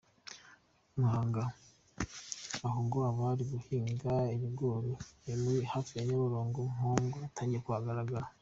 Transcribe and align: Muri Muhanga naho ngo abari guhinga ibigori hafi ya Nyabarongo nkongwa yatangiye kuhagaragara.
Muri 0.83 0.95
Muhanga 0.99 1.43
naho 2.59 2.79
ngo 2.85 2.97
abari 3.09 3.43
guhinga 3.51 4.13
ibigori 4.35 4.91
hafi 5.73 5.91
ya 5.97 6.03
Nyabarongo 6.07 6.59
nkongwa 6.73 7.17
yatangiye 7.23 7.61
kuhagaragara. 7.65 8.27